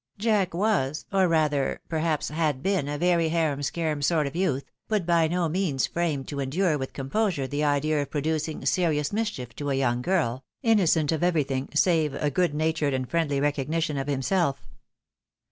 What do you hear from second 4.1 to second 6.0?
of youth, but by no means